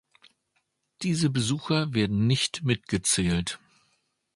Diese 1.03 1.29
Besucher 1.29 1.93
werden 1.93 2.25
nicht 2.25 2.63
mitgezählt. 2.63 3.59